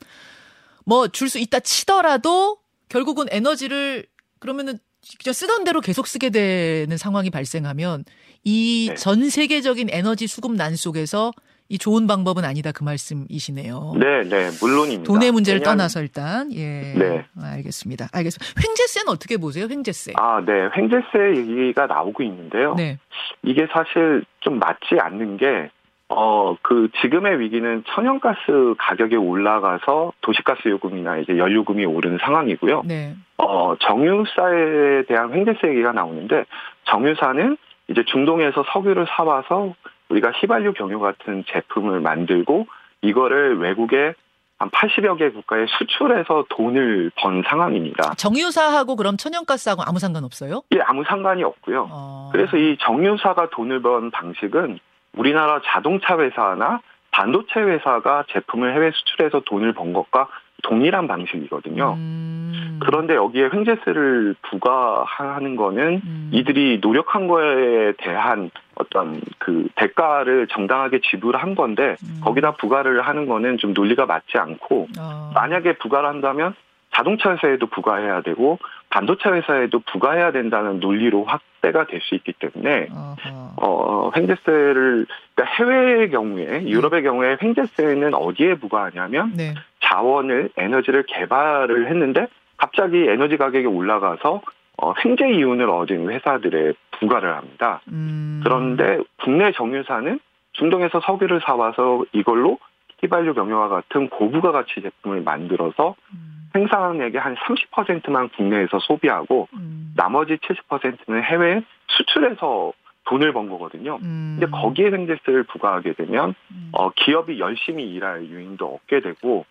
뭐 0.85 1.07
줄 1.09 1.29
수 1.29 1.39
있다 1.39 1.61
치더라도 1.61 2.59
결국은 2.89 3.27
에너지를 3.31 4.05
그러면은 4.41 4.79
그냥 5.23 5.33
쓰던 5.33 5.65
대로 5.65 5.81
계속 5.81 6.07
쓰게 6.09 6.31
되는 6.31 6.97
상황이 6.97 7.31
발생하면 7.31 8.05
이 8.43 8.87
네. 8.91 8.95
전 8.97 9.31
세계적인 9.31 9.89
에너지 9.91 10.27
수급 10.27 10.53
난 10.55 10.75
속에서 10.75 11.33
이 11.71 11.79
좋은 11.79 12.09
방법은 12.09 12.45
아니다 12.45 12.73
그 12.73 12.83
말씀이시네요. 12.83 13.93
네, 13.97 14.25
네, 14.29 14.49
물론입니다. 14.61 15.05
돈의 15.05 15.31
문제를 15.31 15.61
왜냐하면- 15.61 15.79
떠나서 15.79 16.01
일단 16.03 16.53
예. 16.53 16.95
네. 16.99 17.25
알겠습니다. 17.41 18.09
알겠습니다. 18.13 18.61
횡재세는 18.61 19.09
어떻게 19.13 19.37
보세요? 19.37 19.69
횡재세. 19.71 20.15
아, 20.17 20.43
네, 20.45 20.53
횡재세 20.77 21.37
얘기가 21.37 21.87
나오고 21.87 22.25
있는데요. 22.25 22.75
네. 22.75 22.99
이게 23.45 23.69
사실 23.73 24.25
좀 24.41 24.59
맞지 24.59 24.99
않는 25.01 25.37
게, 25.37 25.71
어, 26.09 26.57
그 26.61 26.89
지금의 27.03 27.39
위기는 27.39 27.85
천연가스 27.95 28.75
가격이 28.77 29.15
올라가서 29.15 30.13
도시가스 30.23 30.67
요금이나 30.67 31.19
이제 31.19 31.39
연료금이 31.39 31.85
오르는 31.87 32.19
상황이고요. 32.21 32.83
네. 32.85 33.15
어, 33.39 33.77
정유사에 33.79 35.05
대한 35.07 35.33
횡재세 35.33 35.69
얘기가 35.69 35.93
나오는데, 35.93 36.47
정유사는 36.91 37.57
이제 37.91 38.03
중동에서 38.11 38.65
석유를 38.73 39.07
사와서 39.17 39.75
우리가 40.11 40.31
휘발유 40.33 40.75
경유 40.75 41.01
같은 41.01 41.45
제품을 41.49 42.01
만들고, 42.01 42.67
이거를 43.03 43.59
외국에 43.59 44.15
한 44.59 44.69
80여 44.69 45.19
개 45.19 45.31
국가에 45.31 45.65
수출해서 45.79 46.45
돈을 46.51 47.11
번 47.17 47.43
상황입니다. 47.49 48.13
정유사하고 48.15 48.95
그럼 48.97 49.17
천연가스하고 49.17 49.83
아무 49.87 49.99
상관 49.99 50.23
없어요? 50.25 50.63
이게 50.71 50.83
아무 50.85 51.03
상관이 51.05 51.43
없고요. 51.43 51.89
어. 51.91 52.29
그래서 52.31 52.59
이 52.59 52.77
정유사가 52.79 53.49
돈을 53.51 53.81
번 53.81 54.11
방식은 54.11 54.79
우리나라 55.17 55.63
자동차 55.65 56.19
회사나 56.19 56.83
반도체 57.11 57.59
회사가 57.59 58.25
제품을 58.33 58.75
해외 58.75 58.91
수출해서 58.91 59.41
돈을 59.47 59.73
번 59.73 59.95
것과 59.95 60.29
동일한 60.63 61.09
방식이거든요. 61.09 61.95
음. 61.95 62.81
그런데 62.83 63.15
여기에 63.15 63.49
횡재세를 63.53 64.37
부과하는 64.43 65.57
거는 65.57 66.03
음. 66.05 66.31
이들이 66.35 66.81
노력한 66.83 67.29
거에 67.29 67.93
대한 67.97 68.51
어떤 68.81 69.21
그 69.39 69.69
대가를 69.77 70.49
정당하게 70.49 71.01
지불한 71.01 71.55
건데 71.55 71.97
음. 72.03 72.21
거기다 72.23 72.53
부과를 72.53 73.03
하는 73.03 73.27
거는 73.27 73.59
좀 73.59 73.73
논리가 73.73 74.07
맞지 74.07 74.39
않고 74.39 74.89
어. 74.99 75.31
만약에 75.35 75.75
부과를 75.75 76.09
한다면 76.09 76.55
자동차 76.93 77.33
회사에도 77.33 77.67
부과해야 77.67 78.23
되고 78.23 78.59
반도체 78.89 79.29
회사에도 79.29 79.79
부과해야 79.81 80.33
된다는 80.33 80.81
논리로 80.81 81.25
확대가 81.25 81.87
될 81.87 82.01
수 82.01 82.15
있기 82.17 82.33
때문에 82.33 82.89
어허. 82.91 83.55
어 83.63 84.11
횡재세를 84.17 85.07
그러니까 85.35 85.57
해외의 85.57 86.11
경우에 86.11 86.67
유럽의 86.67 87.03
경우에 87.03 87.37
횡재세는 87.41 88.15
어디에 88.15 88.55
부과하냐면 88.55 89.35
네. 89.37 89.55
자원을 89.81 90.51
에너지를 90.57 91.05
개발을 91.07 91.89
했는데 91.89 92.27
갑자기 92.57 93.07
에너지 93.09 93.37
가격이 93.37 93.67
올라가서 93.67 94.43
어, 94.83 94.95
횡재 95.05 95.29
이윤을 95.29 95.69
얻은 95.69 96.11
회사들에 96.11 96.73
부과를 97.01 97.35
합니다. 97.35 97.81
음. 97.89 98.41
그런데 98.45 98.99
국내 99.23 99.53
정유사는 99.53 100.21
중동에서 100.53 101.01
석유를 101.01 101.41
사와서 101.45 102.05
이걸로 102.13 102.59
휘발유 103.01 103.35
경유와 103.35 103.69
같은 103.69 104.09
고부가 104.09 104.53
가치 104.53 104.83
제품을 104.83 105.23
만들어서 105.23 105.97
음. 106.13 106.49
생산액의 106.53 107.21
한 107.21 107.35
30%만 107.37 108.29
국내에서 108.31 108.79
소비하고 108.81 109.49
음. 109.55 109.95
나머지 109.97 110.37
70%는 110.37 111.23
해외에 111.23 111.63
수출해서 111.89 112.73
돈을 113.05 113.33
번 113.33 113.49
거거든요. 113.49 113.99
음. 114.03 114.37
근데 114.39 114.51
거기에 114.51 114.91
횡재세를 114.91 115.45
부과하게 115.45 115.95
되면 115.95 116.35
음. 116.51 116.71
어, 116.73 116.91
기업이 116.91 117.41
열심히 117.41 117.91
일할 117.91 118.27
유인도 118.27 118.75
얻게 118.75 119.01
되고 119.01 119.47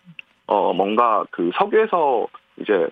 어, 0.46 0.72
뭔가 0.72 1.24
그 1.30 1.50
석유에서 1.54 2.28
이제 2.60 2.88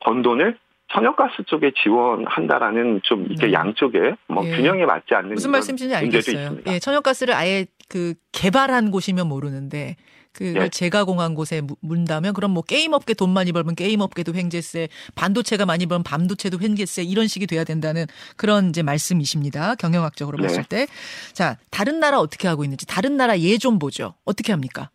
번 0.00 0.22
돈을 0.22 0.58
천연가스 0.92 1.42
쪽에 1.46 1.72
지원한다라는 1.82 3.00
좀 3.04 3.26
이게 3.30 3.46
네. 3.46 3.52
양쪽에 3.52 4.14
뭐 4.28 4.46
예. 4.46 4.56
균형에 4.56 4.84
맞지 4.86 5.14
않는 5.14 5.34
무슨 5.34 5.50
문제도 5.50 5.96
알겠어요. 5.96 6.42
있습니다. 6.42 6.72
예, 6.72 6.78
천연가스를 6.78 7.34
아예 7.34 7.66
그 7.88 8.14
개발한 8.32 8.90
곳이면 8.90 9.26
모르는데 9.28 9.96
그걸 10.32 10.64
예. 10.64 10.68
재가공한 10.68 11.34
곳에 11.34 11.60
무- 11.62 11.76
문다면 11.80 12.34
그럼 12.34 12.50
뭐 12.52 12.62
게임 12.62 12.92
업계 12.92 13.14
돈 13.14 13.30
많이 13.30 13.52
벌면 13.52 13.74
게임 13.74 14.00
업계도 14.00 14.34
횡재세, 14.34 14.88
반도체가 15.14 15.64
많이 15.66 15.86
벌면 15.86 16.02
반도체도 16.04 16.60
횡재세 16.60 17.02
이런 17.04 17.26
식이 17.26 17.46
돼야 17.46 17.64
된다는 17.64 18.04
그런 18.36 18.68
이제 18.68 18.82
말씀이십니다. 18.82 19.76
경영학적으로 19.76 20.36
네. 20.38 20.46
봤을 20.46 20.62
때. 20.64 20.86
자, 21.32 21.56
다른 21.70 22.00
나라 22.00 22.18
어떻게 22.20 22.48
하고 22.48 22.64
있는지 22.64 22.86
다른 22.86 23.16
나라 23.16 23.38
예 23.40 23.56
좀 23.58 23.78
보죠. 23.78 24.14
어떻게 24.26 24.52
합니까? 24.52 24.90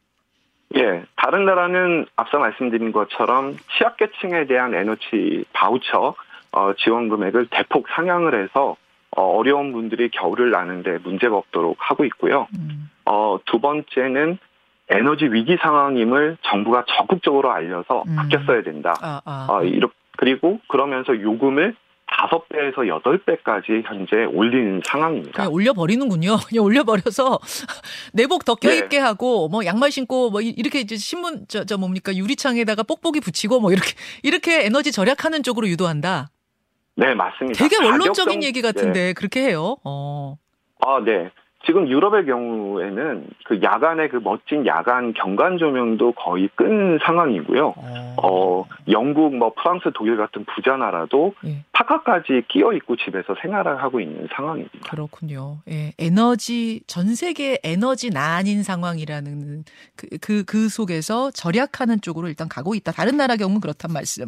예, 0.77 1.03
다른 1.17 1.45
나라는 1.45 2.05
앞서 2.15 2.39
말씀드린 2.39 2.91
것처럼 2.91 3.57
취약계층에 3.77 4.45
대한 4.47 4.73
에너지 4.73 5.43
바우처 5.53 6.15
어, 6.53 6.73
지원 6.77 7.09
금액을 7.09 7.47
대폭 7.49 7.87
상향을 7.89 8.41
해서 8.43 8.75
어, 9.15 9.21
어려운 9.37 9.73
분들이 9.73 10.09
겨울을 10.09 10.51
나는데 10.51 10.99
문제가 11.03 11.35
없도록 11.35 11.77
하고 11.79 12.05
있고요. 12.05 12.47
음. 12.57 12.89
어, 13.05 13.37
두 13.45 13.59
번째는 13.59 14.37
에너지 14.89 15.25
위기 15.25 15.57
상황임을 15.57 16.37
정부가 16.43 16.85
적극적으로 16.87 17.51
알려서 17.51 18.03
음. 18.07 18.17
아껴 18.19 18.39
써야 18.45 18.61
된다. 18.61 18.93
아, 19.01 19.21
아. 19.25 19.47
어, 19.49 19.63
이렇- 19.63 19.89
그리고 20.17 20.59
그러면서 20.67 21.19
요금을 21.19 21.75
다섯 22.21 22.47
배에서 22.49 22.87
여덟 22.87 23.17
배까지 23.25 23.81
현재 23.85 24.25
올리는 24.25 24.79
상황입니다. 24.85 25.49
올려버리는군요. 25.49 26.37
그냥 26.47 26.63
올려버려서 26.65 27.39
내복 28.13 28.45
더 28.45 28.53
껴입게 28.55 28.97
네. 28.97 29.03
하고 29.03 29.47
뭐 29.49 29.65
양말 29.65 29.89
신고 29.91 30.29
뭐 30.29 30.41
이- 30.41 30.49
이렇게 30.49 30.79
이제 30.81 30.97
신문 30.97 31.45
저, 31.47 31.65
저 31.65 31.77
뭡니까 31.77 32.15
유리창에다가 32.15 32.83
뽁뽁이 32.83 33.21
붙이고 33.21 33.59
뭐 33.59 33.71
이렇게 33.71 33.93
이렇게 34.21 34.65
에너지 34.65 34.91
절약하는 34.91 35.41
쪽으로 35.41 35.67
유도한다. 35.67 36.29
네, 36.95 37.15
맞습니다. 37.15 37.57
되게 37.57 37.83
원론적인 37.83 38.39
가격성- 38.39 38.43
얘기 38.43 38.61
네. 38.61 38.67
같은데 38.67 39.13
그렇게 39.13 39.41
해요. 39.41 39.77
어. 39.83 40.37
아, 40.85 40.99
네. 41.03 41.29
지금 41.65 41.87
유럽의 41.87 42.25
경우에는 42.25 43.27
그 43.45 43.61
야간에 43.61 44.07
그 44.07 44.17
멋진 44.17 44.65
야간 44.65 45.13
경관 45.13 45.57
조명도 45.57 46.13
거의 46.13 46.49
끈 46.55 46.97
상황이고요. 47.05 47.75
어, 48.21 48.65
영국, 48.89 49.35
뭐 49.35 49.53
프랑스, 49.53 49.91
독일 49.93 50.17
같은 50.17 50.45
부자 50.45 50.75
나라도 50.75 51.33
예. 51.45 51.63
파카까지 51.71 52.43
끼어 52.47 52.73
있고 52.73 52.95
집에서 52.95 53.35
생활을 53.41 53.81
하고 53.81 53.99
있는 53.99 54.27
상황입니다. 54.35 54.89
그렇군요. 54.89 55.57
예, 55.69 55.93
에너지 55.99 56.81
전 56.87 57.13
세계 57.15 57.59
에너지 57.63 58.09
난인 58.09 58.63
상황이라는 58.63 59.63
그그그 59.95 60.69
속에서 60.69 61.31
절약하는 61.31 62.01
쪽으로 62.01 62.27
일단 62.27 62.49
가고 62.49 62.75
있다. 62.75 62.91
다른 62.91 63.17
나라 63.17 63.35
경우는 63.35 63.61
그렇단 63.61 63.91
말씀. 63.93 64.25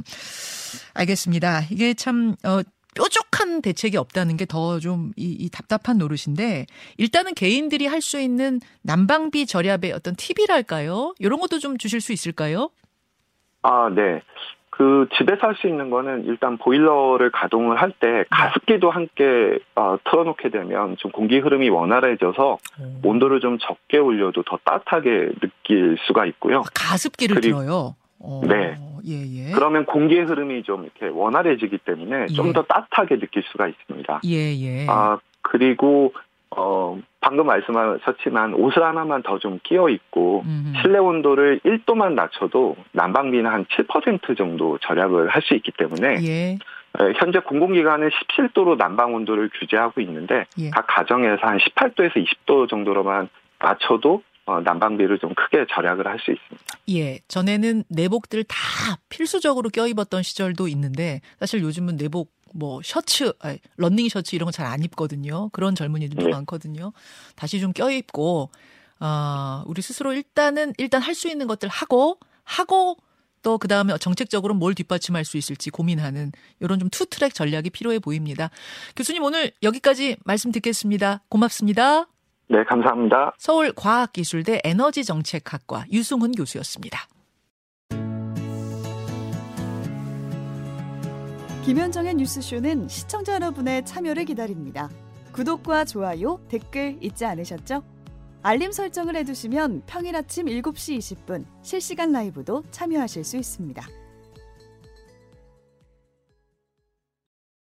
알겠습니다. 0.93 1.61
이게 1.71 1.93
참 1.93 2.35
어, 2.45 2.61
뾰족한 2.95 3.61
대책이 3.61 3.97
없다는 3.97 4.37
게 4.37 4.45
더 4.45 4.79
좀 4.79 5.11
이 5.17 5.37
이 5.39 5.49
답답한 5.49 5.97
노릇인데 5.97 6.65
일단은 6.97 7.33
개인들이 7.33 7.85
할 7.87 8.01
수 8.01 8.19
있는 8.19 8.59
난방비 8.83 9.45
절약의 9.45 9.91
어떤 9.93 10.15
팁이랄까요? 10.15 11.15
이런 11.19 11.39
것도 11.39 11.59
좀 11.59 11.77
주실 11.77 12.01
수 12.01 12.11
있을까요? 12.13 12.69
아, 13.61 13.89
네. 13.93 14.21
그 14.69 15.07
집에서 15.17 15.47
할 15.47 15.55
수 15.55 15.67
있는 15.67 15.89
거는 15.91 16.25
일단 16.25 16.57
보일러를 16.57 17.31
가동을 17.31 17.79
할 17.79 17.91
때 17.99 18.25
가습기도 18.31 18.89
함께 18.89 19.59
어, 19.75 19.97
틀어놓게 20.03 20.49
되면 20.49 20.97
좀 20.97 21.11
공기 21.11 21.37
흐름이 21.37 21.69
원활해져서 21.69 22.57
온도를 23.03 23.39
좀 23.39 23.57
적게 23.59 23.99
올려도 23.99 24.43
더 24.43 24.57
따뜻하게 24.65 25.29
느낄 25.41 25.95
수가 26.07 26.25
있고요. 26.25 26.63
가습기를 26.73 27.35
그리고- 27.39 27.59
들어요. 27.59 27.95
어, 28.23 28.41
네. 28.47 28.75
예, 29.05 29.15
예. 29.15 29.51
그러면 29.51 29.85
공기의 29.85 30.23
흐름이 30.23 30.63
좀 30.63 30.83
이렇게 30.83 31.07
원활해지기 31.07 31.79
때문에 31.79 32.27
예. 32.29 32.33
좀더 32.33 32.63
따뜻하게 32.63 33.19
느낄 33.19 33.43
수가 33.51 33.67
있습니다. 33.67 34.21
예, 34.25 34.55
예. 34.55 34.85
아, 34.87 35.19
그리고, 35.41 36.13
어, 36.55 36.97
방금 37.19 37.47
말씀하셨지만 37.47 38.53
옷을 38.53 38.83
하나만 38.83 39.23
더 39.23 39.37
좀 39.39 39.59
끼어 39.63 39.89
입고 39.89 40.43
음흠. 40.45 40.81
실내 40.81 40.99
온도를 40.99 41.59
1도만 41.65 42.13
낮춰도 42.13 42.75
난방비는 42.93 43.49
한 43.51 43.65
7% 43.65 44.37
정도 44.37 44.77
절약을 44.79 45.29
할 45.29 45.41
수 45.41 45.53
있기 45.55 45.71
때문에 45.77 46.17
예. 46.23 46.51
에, 46.53 47.13
현재 47.17 47.39
공공기관은 47.39 48.09
17도로 48.09 48.77
난방 48.77 49.15
온도를 49.15 49.49
규제하고 49.59 49.99
있는데 50.01 50.45
예. 50.59 50.69
각 50.69 50.85
가정에서 50.87 51.41
한 51.41 51.57
18도에서 51.57 52.23
20도 52.23 52.69
정도로만 52.69 53.27
낮춰도 53.59 54.21
어, 54.45 54.59
난방비를 54.61 55.19
좀 55.19 55.33
크게 55.35 55.65
절약을 55.73 56.05
할 56.07 56.19
수 56.19 56.31
있습니다. 56.31 56.65
예, 56.89 57.19
전에는 57.27 57.83
내복들 57.89 58.43
다 58.43 58.57
필수적으로 59.09 59.69
껴입었던 59.69 60.21
시절도 60.23 60.67
있는데 60.69 61.21
사실 61.39 61.61
요즘은 61.61 61.97
내복 61.97 62.31
뭐 62.55 62.81
셔츠, 62.83 63.31
아니, 63.39 63.57
런닝 63.77 64.09
셔츠 64.09 64.35
이런 64.35 64.45
거 64.45 64.51
잘 64.51 64.67
안 64.67 64.83
입거든요. 64.83 65.49
그런 65.49 65.73
젊은이들도 65.75 66.25
네. 66.25 66.31
많거든요. 66.31 66.93
다시 67.35 67.59
좀 67.59 67.73
껴입고 67.73 68.51
아, 68.99 69.63
우리 69.65 69.81
스스로 69.81 70.13
일단은 70.13 70.73
일단 70.77 71.01
할 71.01 71.15
수 71.15 71.27
있는 71.27 71.47
것들 71.47 71.67
하고 71.69 72.19
하고 72.43 72.97
또 73.41 73.57
그 73.57 73.67
다음에 73.67 73.97
정책적으로 73.97 74.53
뭘 74.53 74.73
뒷받침할 74.75 75.25
수 75.25 75.37
있을지 75.37 75.69
고민하는 75.69 76.31
이런 76.61 76.79
좀 76.79 76.89
투트랙 76.89 77.33
전략이 77.33 77.71
필요해 77.71 77.99
보입니다. 77.99 78.49
교수님 78.95 79.23
오늘 79.23 79.51
여기까지 79.63 80.15
말씀 80.23 80.51
듣겠습니다. 80.51 81.23
고맙습니다. 81.29 82.07
네, 82.53 82.63
감사합니다. 82.65 83.33
서울과학기술대 83.39 84.61
에너지정책학과 84.63 85.85
유승훈 85.91 86.33
교수였습니다. 86.33 86.99
김현정의 91.65 92.13
뉴스쇼는 92.13 92.89
시청자 92.89 93.33
여러분의 93.33 93.83
참여를 93.85 94.25
기다립니다. 94.25 94.87
구독과 95.31 95.85
좋아요, 95.85 96.39
댓글 96.47 96.99
잊지 97.01 97.25
않으셨죠? 97.25 97.81
알림 98.43 98.71
설정을 98.71 99.15
해두시면 99.15 99.81
평일 99.87 100.15
아침 100.15 100.45
7시 100.45 100.99
20분 100.99 101.45
실시간 101.63 102.11
라이브도 102.11 102.65
참여하실 102.69 103.23
수 103.23 103.35
있습니다. 103.37 103.83